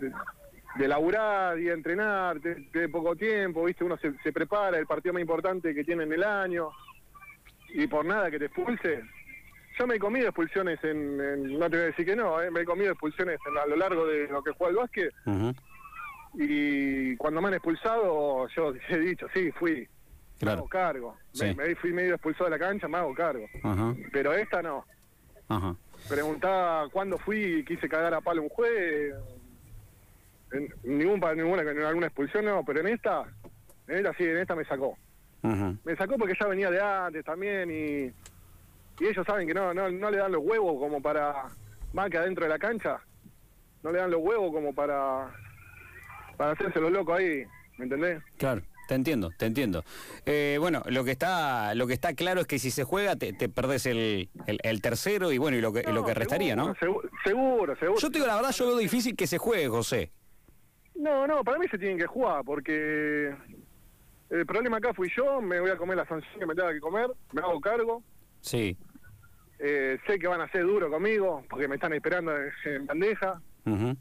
de, 0.76 0.87
laburar 0.88 1.59
y 1.59 1.69
entrenar, 1.69 2.41
de, 2.41 2.88
poco 2.88 3.17
tiempo, 3.17 3.64
¿viste? 3.64 3.83
Uno 3.83 3.97
se, 3.97 4.17
se 4.23 4.33
prepara, 4.33 4.79
el 4.79 4.87
partido 4.87 5.12
más 5.12 5.23
importante 5.23 5.75
que 5.75 5.83
tiene 5.83 6.05
en 6.05 6.12
el 6.12 6.23
año, 6.23 6.71
y 7.71 7.88
por 7.88 8.05
nada 8.05 8.31
que 8.31 8.38
te 8.38 8.45
expulse, 8.45 9.03
yo 9.76 9.87
me 9.88 9.97
he 9.97 9.99
comido 9.99 10.29
expulsiones 10.29 10.79
en, 10.85 11.59
no 11.59 11.69
te 11.69 11.76
voy 11.76 11.83
a 11.83 11.87
decir 11.87 12.07
que 12.07 12.14
no, 12.14 12.41
eh, 12.41 12.53
me 12.53 12.61
he 12.61 12.64
comido 12.64 12.93
expulsiones 12.93 13.41
a 13.45 13.67
lo 13.67 13.75
largo 13.75 14.07
de 14.07 14.29
lo 14.29 14.45
que 14.45 14.53
juega 14.53 14.71
el 14.71 14.76
básquet. 14.76 15.12
Y 16.35 17.17
cuando 17.17 17.41
me 17.41 17.49
han 17.49 17.55
expulsado, 17.55 18.49
yo 18.49 18.73
he 18.88 18.99
dicho, 18.99 19.26
sí, 19.35 19.50
fui. 19.53 19.88
Me 20.41 20.50
hago 20.50 20.69
cargo. 20.69 21.17
Me, 21.41 21.75
fui 21.76 21.93
medio 21.93 22.14
expulsado 22.14 22.50
de 22.50 22.59
la 22.59 22.59
cancha, 22.59 22.88
me 22.88 22.99
hago 22.99 23.14
cargo. 23.14 23.47
Pero 24.12 24.33
esta 24.35 24.62
no. 24.62 24.85
Preguntaba 26.09 26.88
cuándo 26.91 27.19
fui 27.19 27.61
y 27.61 27.64
quise 27.64 27.88
cagar 27.88 28.14
a 28.14 28.21
palo 28.21 28.43
un 28.43 28.49
juez. 28.49 29.14
En, 30.53 30.69
ningún, 30.83 31.21
ninguna, 31.37 31.62
en 31.62 31.83
alguna 31.83 32.07
expulsión 32.07 32.45
no, 32.45 32.64
pero 32.64 32.81
en 32.81 32.88
esta, 32.88 33.25
en 33.88 33.97
esta 33.99 34.12
sí, 34.14 34.25
en 34.25 34.38
esta 34.38 34.55
me 34.55 34.64
sacó. 34.64 34.97
Me 35.43 35.97
sacó 35.97 36.17
porque 36.17 36.35
ya 36.38 36.47
venía 36.47 36.71
de 36.71 36.81
antes 36.81 37.25
también 37.25 37.71
y 37.71 38.12
y 39.00 39.07
ellos 39.07 39.26
saben 39.26 39.47
que 39.47 39.55
no, 39.55 39.75
no, 39.75 39.91
no 39.91 40.11
le 40.11 40.19
dan 40.19 40.33
los 40.33 40.43
huevos 40.43 40.79
como 40.79 41.03
para, 41.03 41.49
más 41.93 42.11
que 42.11 42.19
adentro 42.19 42.45
de 42.45 42.50
la 42.50 42.59
cancha, 42.59 43.00
no 43.83 43.91
le 43.91 43.99
dan 43.99 44.11
los 44.11 44.21
huevos 44.21 44.53
como 44.53 44.73
para, 44.73 45.33
para 46.37 46.53
hacerse 46.53 46.81
los 46.81 46.93
locos 46.93 47.19
ahí, 47.19 47.45
¿me 47.79 47.85
entendés? 47.85 48.23
Claro, 48.38 48.62
te 48.88 48.95
entiendo, 48.95 49.31
te 49.38 49.47
entiendo. 49.47 49.85
Eh, 50.26 50.57
bueno, 50.61 50.83
lo 50.87 51.05
que 51.05 51.11
está 51.12 51.75
lo 51.75 51.87
que 51.87 51.95
está 51.95 52.14
claro 52.14 52.41
es 52.43 52.47
que 52.47 52.59
si 52.59 52.71
se 52.71 52.85
juega 52.85 53.17
te, 53.17 53.33
te 53.33 53.49
perdés 53.49 53.87
el, 53.87 54.29
el- 54.47 54.61
el 54.62 54.83
tercero 54.83 55.33
y 55.33 55.38
bueno, 55.38 55.57
y 55.57 55.61
lo 55.61 55.73
que, 55.73 55.83
lo 55.93 56.05
que 56.05 56.14
restaría, 56.14 56.55
¿no? 56.57 56.75
Seguro, 56.76 57.09
seguro, 57.25 57.76
seguro. 57.76 58.00
Yo 58.00 58.09
te 58.11 58.14
digo 58.19 58.26
la 58.26 58.37
verdad, 58.37 58.53
yo 58.53 58.67
veo 58.67 58.76
difícil 58.79 59.17
que 59.17 59.26
se 59.26 59.38
juegue, 59.38 59.69
José. 59.69 60.11
No, 60.95 61.26
no, 61.26 61.43
para 61.43 61.59
mí 61.59 61.67
se 61.69 61.79
tienen 61.79 61.99
que 61.99 62.07
jugar, 62.07 62.45
porque 62.45 63.35
el 64.31 64.47
problema 64.47 64.76
acá 64.79 64.95
fui 64.95 65.11
yo, 65.17 65.41
me 65.41 65.61
voy 65.61 65.71
a 65.71 65.76
comer 65.76 65.97
la 65.97 66.07
sanción 66.07 66.38
que 66.38 66.47
me 66.47 66.55
tenga 66.55 66.73
que 66.73 66.81
comer, 66.81 67.09
me 67.33 67.41
hago 67.41 67.61
cargo, 67.61 68.03
Sí. 68.41 68.76
eh, 69.59 69.99
sé 70.07 70.19
que 70.19 70.29
van 70.29 70.41
a 70.41 70.49
ser 70.50 70.62
duro 70.62 70.88
conmigo, 70.91 71.45
porque 71.50 71.67
me 71.69 71.76
están 71.76 71.93
esperando 71.95 72.33
en 72.64 72.87
bandeja, 72.87 73.41
Ujú. 73.67 73.97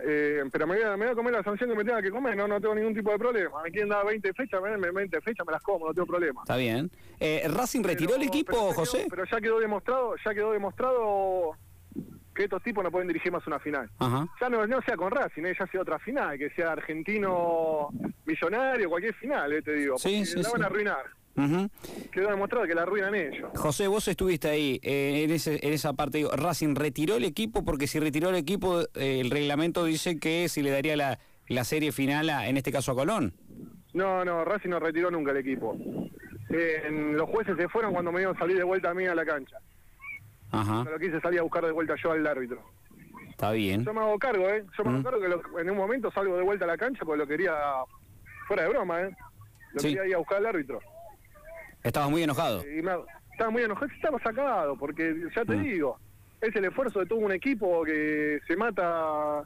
Eh, 0.00 0.42
pero 0.52 0.66
me 0.66 0.76
voy, 0.76 0.84
a, 0.84 0.96
me 0.96 1.04
voy 1.06 1.12
a 1.12 1.14
comer 1.14 1.32
la 1.34 1.42
sanción 1.42 1.70
que 1.70 1.76
me 1.76 1.84
tenga 1.84 2.02
que 2.02 2.10
comer, 2.10 2.36
no 2.36 2.46
no 2.48 2.60
tengo 2.60 2.74
ningún 2.74 2.94
tipo 2.94 3.10
de 3.12 3.18
problema. 3.18 3.62
Me 3.62 3.70
quieren 3.70 3.88
dar 3.88 4.04
20 4.06 4.32
fechas, 4.34 4.60
me, 4.62 4.76
me- 4.76 4.90
20 4.90 5.20
fechas 5.20 5.46
me 5.46 5.52
las 5.52 5.62
como, 5.62 5.86
no 5.86 5.94
tengo 5.94 6.06
problema. 6.06 6.42
Está 6.42 6.56
bien. 6.56 6.90
Eh, 7.20 7.42
¿Racing 7.48 7.82
retiró 7.82 8.10
Pero- 8.12 8.22
el 8.22 8.28
equipo, 8.28 8.52
pero 8.52 8.72
José? 8.74 9.06
pero 9.08 9.24
ya 9.24 9.40
quedó 9.40 9.58
demostrado, 9.60 10.14
ya 10.24 10.34
quedó 10.34 10.52
demostrado 10.52 11.52
que 12.34 12.44
estos 12.44 12.62
tipos 12.62 12.84
no 12.84 12.90
pueden 12.90 13.08
dirigir 13.08 13.32
más 13.32 13.46
una 13.46 13.58
final. 13.58 13.88
Ajá. 13.98 14.26
Ya 14.40 14.48
no, 14.50 14.66
no 14.66 14.82
sea 14.82 14.96
con 14.96 15.10
Racing, 15.10 15.44
eh, 15.46 15.56
ya 15.58 15.66
sea 15.66 15.80
otra 15.80 15.98
final, 15.98 16.36
que 16.36 16.50
sea 16.50 16.72
argentino 16.72 17.88
millonario, 18.26 18.90
cualquier 18.90 19.14
final, 19.14 19.52
eh, 19.52 19.62
te 19.62 19.72
digo. 19.72 19.96
Sí, 19.96 20.26
sí, 20.26 20.42
la 20.42 20.50
van 20.50 20.58
sí. 20.58 20.62
a 20.62 20.66
arruinar. 20.66 21.04
Ujú. 21.36 21.68
Quedó 22.12 22.30
demostrado 22.30 22.66
que 22.66 22.74
la 22.74 22.82
arruinan 22.82 23.14
ellos. 23.14 23.50
José, 23.54 23.88
vos 23.88 24.08
estuviste 24.08 24.48
ahí 24.48 24.80
eh, 24.82 25.24
en, 25.24 25.30
ese, 25.30 25.58
en 25.66 25.72
esa 25.72 25.92
parte. 25.92 26.18
Digo, 26.18 26.30
Racing 26.30 26.74
retiró 26.74 27.16
el 27.16 27.24
equipo 27.24 27.64
porque 27.64 27.86
si 27.86 27.98
retiró 28.00 28.30
el 28.30 28.36
equipo, 28.36 28.80
eh, 28.94 29.20
el 29.20 29.30
reglamento 29.30 29.84
dice 29.84 30.18
que 30.18 30.48
si 30.48 30.62
le 30.62 30.70
daría 30.70 30.96
la, 30.96 31.18
la 31.48 31.64
serie 31.64 31.92
final, 31.92 32.30
a, 32.30 32.48
en 32.48 32.56
este 32.56 32.72
caso 32.72 32.92
a 32.92 32.94
Colón. 32.94 33.34
No, 33.92 34.24
no, 34.24 34.44
Racing 34.44 34.70
no 34.70 34.78
retiró 34.80 35.10
nunca 35.10 35.30
el 35.32 35.38
equipo. 35.38 35.76
Eh, 36.50 36.82
en- 36.86 37.16
los 37.16 37.28
jueces 37.28 37.56
se 37.56 37.68
fueron 37.68 37.92
cuando 37.92 38.12
me 38.12 38.22
iban 38.22 38.34
a 38.34 38.38
salir 38.38 38.56
de 38.56 38.64
vuelta 38.64 38.90
a 38.90 38.94
mí 38.94 39.04
a 39.06 39.14
la 39.14 39.24
cancha. 39.24 39.58
Ajá, 40.52 40.84
lo 40.90 40.98
quise 40.98 41.20
salir 41.20 41.40
a 41.40 41.42
buscar 41.42 41.64
de 41.64 41.72
vuelta 41.72 41.94
yo 42.02 42.12
al 42.12 42.26
árbitro. 42.26 42.62
está 43.30 43.50
bien. 43.52 43.84
Yo 43.84 43.92
me 43.92 44.00
hago 44.00 44.18
cargo, 44.18 44.48
¿eh? 44.48 44.64
Yo 44.78 44.84
me 44.84 44.90
hago 44.90 45.00
Mm. 45.00 45.02
cargo 45.02 45.20
que 45.20 45.28
lo- 45.28 45.58
en 45.60 45.68
un 45.70 45.76
momento 45.76 46.10
salgo 46.12 46.36
de 46.38 46.42
vuelta 46.42 46.64
a 46.64 46.68
la 46.68 46.78
cancha 46.78 47.04
porque 47.04 47.18
lo 47.18 47.26
quería, 47.26 47.52
fuera 48.48 48.62
de 48.62 48.68
broma, 48.70 49.02
¿eh? 49.02 49.10
Lo 49.74 49.80
Sí. 49.80 49.88
quería 49.88 50.06
ir 50.06 50.14
a 50.14 50.18
buscar 50.18 50.38
al 50.38 50.46
árbitro. 50.46 50.78
Estabas 51.86 52.10
muy 52.10 52.22
enojado. 52.22 52.62
Y 52.68 52.82
me, 52.82 52.92
estaba 53.32 53.50
muy 53.50 53.62
enojado, 53.62 53.86
estaba 53.94 54.18
sacado, 54.20 54.76
porque 54.76 55.14
ya 55.34 55.44
te 55.44 55.56
Mm. 55.56 55.62
digo, 55.62 55.98
es 56.40 56.54
el 56.56 56.64
esfuerzo 56.66 57.00
de 57.00 57.06
todo 57.06 57.18
un 57.18 57.32
equipo 57.32 57.82
que 57.84 58.40
se 58.46 58.56
mata 58.56 59.42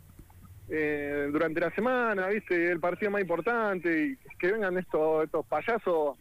eh, 0.69 1.29
durante 1.33 1.61
la 1.61 1.71
semana, 1.75 2.29
¿viste? 2.29 2.71
El 2.71 2.79
partido 2.81 3.11
más 3.11 3.21
importante, 3.21 4.07
y 4.07 4.37
que 4.39 4.53
vengan 4.53 4.79
estos, 4.79 5.25
estos 5.25 5.45
payasos 5.47 6.17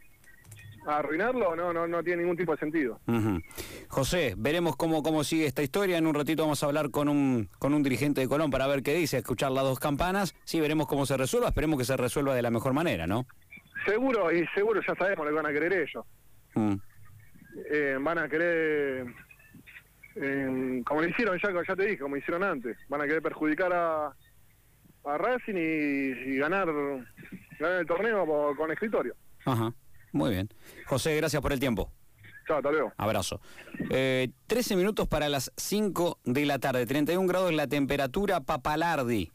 a 0.88 0.98
arruinarlo, 0.98 1.56
no, 1.56 1.72
no, 1.72 1.88
no 1.88 2.02
tiene 2.04 2.24
ningún 2.24 2.38
tipo 2.38 2.54
de 2.54 2.58
sentido. 2.58 3.00
José, 3.90 4.34
veremos 4.38 4.76
cómo, 4.76 5.04
cómo 5.04 5.24
sigue 5.24 5.46
esta 5.46 5.62
historia. 5.62 5.98
En 5.98 6.08
un 6.08 6.16
ratito 6.16 6.42
vamos 6.44 6.64
a 6.64 6.66
hablar 6.68 6.90
con 6.90 7.10
un, 7.10 7.50
con 7.60 7.74
un 7.74 7.84
dirigente 7.84 8.22
de 8.22 8.28
Colón 8.28 8.50
para 8.50 8.66
ver 8.66 8.82
qué 8.82 8.94
dice, 8.96 9.18
escuchar 9.18 9.52
las 9.52 9.66
dos 9.66 9.78
campanas. 9.80 10.34
Sí, 10.46 10.60
veremos 10.60 10.88
cómo 10.88 11.06
se 11.06 11.18
resuelva. 11.18 11.50
Esperemos 11.50 11.78
que 11.78 11.86
se 11.86 11.98
resuelva 11.98 12.34
de 12.34 12.42
la 12.42 12.50
mejor 12.50 12.74
manera, 12.74 13.06
¿no? 13.08 13.28
Seguro, 13.86 14.32
y 14.32 14.46
seguro 14.56 14.82
ya 14.88 14.96
sabemos 14.96 15.26
lo 15.26 15.32
que 15.32 15.36
van 15.42 15.46
a 15.46 15.54
querer 15.54 15.74
ellos. 15.74 16.06
Mm. 16.56 16.74
Eh, 17.72 17.98
van 18.00 18.18
a 18.20 18.28
querer, 18.30 19.06
eh, 20.16 20.82
como 20.86 21.02
lo 21.02 21.08
hicieron 21.08 21.38
ya, 21.42 21.50
ya 21.68 21.76
te 21.76 21.84
dije, 21.84 22.00
como 22.00 22.18
hicieron 22.18 22.44
antes, 22.44 22.78
van 22.88 23.02
a 23.02 23.06
querer 23.06 23.22
perjudicar 23.22 23.72
a, 23.74 24.06
a 25.06 25.18
Racing 25.18 25.56
y, 25.56 26.32
y 26.34 26.38
ganar, 26.38 26.68
ganar 27.60 27.80
el 27.80 27.86
torneo 27.86 28.26
por- 28.26 28.56
con 28.56 28.72
escritorio. 28.72 29.16
Ajá, 29.46 29.74
muy 30.12 30.30
bien. 30.32 30.50
José, 30.86 31.16
gracias 31.18 31.42
por 31.42 31.54
el 31.54 31.60
tiempo. 31.60 31.92
Chao, 32.48 32.58
hasta 32.58 32.72
luego. 32.72 32.92
Abrazo. 32.98 33.40
Eh, 33.92 34.30
13 34.48 34.76
minutos 34.76 35.08
para 35.08 35.30
las 35.30 35.52
5 35.56 36.20
de 36.26 36.46
la 36.46 36.58
tarde. 36.60 36.86
31 36.86 37.28
grados 37.28 37.54
la 37.54 37.68
temperatura. 37.68 38.42
Papalardi, 38.42 39.32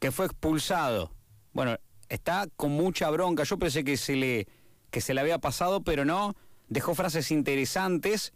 que 0.00 0.10
fue 0.10 0.26
expulsado. 0.26 1.12
Bueno, 1.52 1.76
está 2.08 2.46
con 2.56 2.72
mucha 2.72 3.10
bronca. 3.10 3.44
Yo 3.44 3.58
pensé 3.58 3.84
que 3.84 3.96
se 3.96 4.16
le, 4.16 4.46
que 4.90 5.00
se 5.00 5.14
le 5.14 5.20
había 5.20 5.38
pasado, 5.38 5.82
pero 5.82 6.04
no. 6.04 6.34
Dejó 6.68 6.94
frases 6.94 7.30
interesantes. 7.30 8.32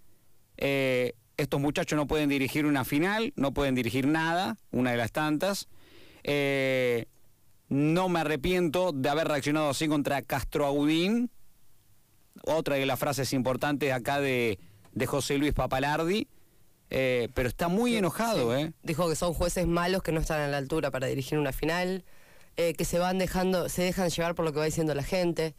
Eh, 0.57 1.15
estos 1.37 1.61
muchachos 1.61 1.97
no 1.97 2.07
pueden 2.07 2.29
dirigir 2.29 2.67
una 2.67 2.85
final, 2.85 3.33
no 3.37 3.53
pueden 3.53 3.75
dirigir 3.75 4.07
nada, 4.07 4.57
una 4.71 4.91
de 4.91 4.97
las 4.97 5.11
tantas. 5.13 5.69
Eh, 6.23 7.07
no 7.69 8.09
me 8.09 8.21
arrepiento 8.21 8.93
de 8.93 9.09
haber 9.09 9.29
reaccionado 9.29 9.71
así 9.71 9.89
contra 9.89 10.23
Castro 10.23 10.67
Audín 10.67 11.31
otra 12.45 12.77
de 12.77 12.87
las 12.87 12.99
frases 12.99 13.33
importantes 13.33 13.93
acá 13.93 14.21
de, 14.21 14.59
de 14.93 15.07
José 15.07 15.37
Luis 15.39 15.53
Papalardi, 15.53 16.29
eh, 16.89 17.29
pero 17.35 17.49
está 17.49 17.69
muy 17.69 17.97
enojado, 17.97 18.57
Sí. 18.57 18.63
¿eh? 18.63 18.73
Dijo 18.83 19.09
que 19.09 19.17
son 19.17 19.35
jueces 19.35 19.67
malos 19.67 20.03
que 20.03 20.13
no 20.13 20.21
están 20.21 20.41
a 20.41 20.49
la 20.49 20.57
altura 20.57 20.91
para 20.91 21.07
dirigir 21.07 21.39
una 21.39 21.53
final, 21.53 22.05
eh, 22.69 22.75
que 22.75 22.85
se 22.85 22.99
van 22.99 23.19
dejando, 23.19 23.69
se 23.69 23.83
dejan 23.83 24.11
llevar 24.11 24.35
por 24.35 24.45
lo 24.45 24.53
que 24.53 24.59
va 24.59 24.65
diciendo 24.67 24.95
la 24.95 25.03
gente, 25.03 25.55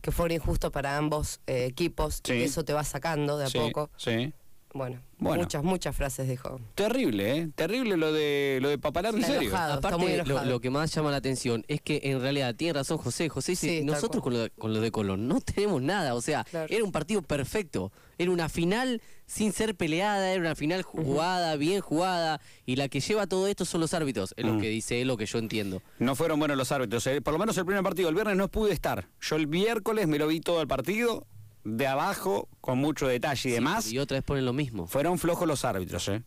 que 0.00 0.12
fue 0.12 0.32
injusto 0.32 0.70
para 0.70 0.96
ambos 0.96 1.40
eh, 1.46 1.64
equipos 1.66 2.20
Sí. 2.22 2.32
y 2.34 2.36
que 2.38 2.44
eso 2.44 2.64
te 2.64 2.72
va 2.72 2.84
sacando 2.84 3.36
de 3.38 3.46
a 3.46 3.48
Sí, 3.48 3.58
poco. 3.58 3.90
Sí. 3.96 4.32
Bueno, 4.74 5.00
Bueno. 5.18 5.42
muchas, 5.44 5.64
muchas 5.64 5.96
frases 5.96 6.28
dijo. 6.28 6.60
Terrible, 6.74 7.36
¿eh? 7.38 7.48
Terrible 7.54 7.96
lo 7.96 8.12
de 8.12 8.58
lo 8.60 8.68
de 8.68 8.74
en 8.74 8.80
Está 8.84 9.26
serio. 9.26 9.48
enojado. 9.48 9.74
está 9.76 9.96
muy 9.96 10.12
Aparte, 10.14 10.44
lo, 10.46 10.60
que 10.60 10.68
más 10.70 10.94
llama 10.94 11.10
la 11.10 11.16
atención 11.16 11.64
es 11.68 11.80
que 11.80 12.00
en 12.04 12.20
realidad 12.20 12.54
tiene 12.54 12.74
razón 12.74 12.98
José. 12.98 13.28
José 13.30 13.52
dice, 13.52 13.78
Sí, 13.78 13.84
nosotros 13.84 14.22
con 14.22 14.34
lo, 14.34 14.40
de, 14.40 14.50
con 14.50 14.74
lo 14.74 14.80
de 14.80 14.90
Colón 14.90 15.28
no 15.28 15.40
tenemos 15.40 15.80
nada. 15.80 16.14
O 16.14 16.20
sea, 16.20 16.44
Claro. 16.44 16.66
era 16.68 16.84
un 16.84 16.92
partido 16.92 17.22
perfecto. 17.22 17.90
Era 18.18 18.30
una 18.30 18.48
final 18.50 19.00
sin 19.24 19.52
ser 19.52 19.74
peleada, 19.76 20.30
era 20.30 20.40
una 20.40 20.54
final 20.54 20.82
jugada, 20.82 21.56
bien 21.56 21.80
jugada. 21.80 22.40
Y 22.66 22.76
la 22.76 22.88
que 22.88 23.00
lleva 23.00 23.26
todo 23.26 23.46
esto 23.46 23.64
son 23.64 23.80
los 23.80 23.94
árbitros, 23.94 24.34
es 24.36 24.44
Mm. 24.44 24.48
lo 24.54 24.60
que 24.60 24.68
dice 24.68 25.00
él, 25.00 25.08
lo 25.08 25.16
que 25.16 25.24
yo 25.26 25.38
entiendo. 25.38 25.82
No 25.98 26.14
fueron 26.16 26.38
buenos 26.38 26.56
los 26.58 26.70
árbitros. 26.72 27.06
eh. 27.06 27.22
Por 27.22 27.32
lo 27.32 27.38
menos 27.38 27.56
el 27.56 27.64
primer 27.64 27.82
partido. 27.82 28.08
El 28.10 28.14
viernes 28.14 28.36
no 28.36 28.48
pude 28.48 28.72
estar. 28.72 29.08
Yo 29.22 29.36
el 29.36 29.46
miércoles 29.46 30.06
me 30.06 30.18
lo 30.18 30.26
vi 30.28 30.40
todo 30.40 30.60
el 30.60 30.68
partido, 30.68 31.26
de 31.68 31.86
abajo, 31.88 32.48
con 32.60 32.78
mucho 32.78 33.08
detalle 33.08 33.50
y 33.50 33.52
demás. 33.52 33.90
Y 33.92 33.98
otra 33.98 34.16
vez 34.16 34.24
ponen 34.24 34.44
lo 34.44 34.52
mismo. 34.52 34.86
Fueron 34.86 35.18
flojos 35.18 35.48
los 35.48 35.64
árbitros, 35.64 36.08
¿eh? 36.08 36.22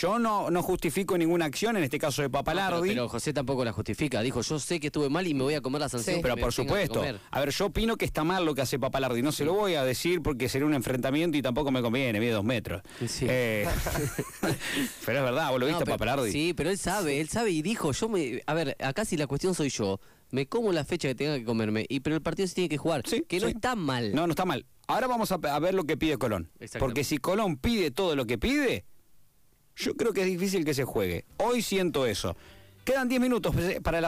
Yo 0.00 0.18
no, 0.18 0.50
no 0.50 0.60
justifico 0.62 1.16
ninguna 1.16 1.44
acción, 1.44 1.76
en 1.76 1.84
este 1.84 2.00
caso 2.00 2.20
de 2.20 2.28
Pero, 2.28 2.32
Papalardi. 2.42 2.88
pero 2.88 3.08
José 3.08 3.32
tampoco 3.32 3.64
la 3.64 3.72
justifica. 3.72 4.20
Dijo, 4.22 4.42
yo 4.42 4.58
sé 4.58 4.80
que 4.80 4.88
estuve 4.88 5.08
mal 5.08 5.26
y 5.28 5.34
me 5.34 5.44
voy 5.44 5.54
a 5.54 5.60
comer 5.60 5.80
la 5.80 5.88
sanción. 5.88 6.16
Sí. 6.16 6.20
Pero 6.22 6.36
por 6.36 6.52
supuesto. 6.52 6.96
comer". 6.98 7.20
A 7.30 7.40
ver, 7.40 7.50
yo 7.50 7.66
opino 7.66 7.96
que 7.96 8.04
está 8.04 8.24
mal 8.24 8.44
lo 8.44 8.54
que 8.56 8.60
hace 8.62 8.78
Papalardi. 8.80 9.22
No 9.22 9.30
se 9.30 9.44
lo 9.44 9.54
voy 9.54 9.74
a 9.76 9.84
decir 9.84 10.20
porque 10.20 10.48
sería 10.48 10.66
un 10.66 10.74
enfrentamiento 10.74 11.38
y 11.38 11.42
tampoco 11.42 11.70
me 11.70 11.80
conviene, 11.80 12.18
mide 12.18 12.32
dos 12.32 12.44
metros. 12.44 12.82
Sí. 13.06 13.26
Eh, 13.28 13.66
pero 15.06 15.18
es 15.18 15.24
verdad, 15.24 15.50
vos 15.50 15.60
lo 15.60 15.66
viste 15.66 15.80
No, 15.80 15.84
pero- 15.84 15.94
Papalardi. 15.96 16.32
Sí, 16.32 16.54
pero 16.54 16.70
él 16.70 16.76
sabe, 16.78 17.20
él 17.20 17.28
sabe 17.28 17.50
y 17.50 17.62
dijo, 17.62 17.92
yo 17.92 18.08
me... 18.08 18.42
A 18.46 18.54
ver, 18.54 18.76
acá 18.80 19.04
si 19.04 19.16
la 19.16 19.26
cuestión 19.28 19.54
soy 19.54 19.70
yo, 19.70 20.00
me 20.30 20.46
como 20.46 20.72
la 20.72 20.84
fecha 20.84 21.08
que 21.08 21.14
tenga 21.14 21.36
que 21.38 21.44
comerme, 21.44 21.86
y 21.88 22.00
pero 22.00 22.16
el 22.16 22.22
partido 22.22 22.46
se 22.48 22.54
tiene 22.54 22.68
que 22.68 22.78
jugar, 22.78 23.02
Sí, 23.06 23.24
que 23.26 23.40
no 23.40 23.46
sí. 23.46 23.52
está 23.54 23.74
mal. 23.76 24.14
No, 24.14 24.26
no 24.26 24.32
está 24.32 24.44
mal. 24.44 24.66
Ahora 24.86 25.06
vamos 25.06 25.30
a, 25.32 25.34
a 25.36 25.58
ver 25.58 25.74
lo 25.74 25.84
que 25.84 25.96
pide 25.96 26.16
Colón. 26.18 26.50
Porque 26.78 27.04
si 27.04 27.18
Colón 27.18 27.56
pide 27.56 27.90
todo 27.90 28.16
lo 28.16 28.26
que 28.26 28.38
pide, 28.38 28.84
yo 29.76 29.94
creo 29.94 30.12
que 30.12 30.22
es 30.22 30.26
difícil 30.26 30.64
que 30.64 30.74
se 30.74 30.84
juegue. 30.84 31.24
Hoy 31.38 31.62
siento 31.62 32.06
eso. 32.06 32.36
Quedan 32.84 33.08
10 33.08 33.20
minutos 33.20 33.54
para 33.82 34.00
las 34.00 34.06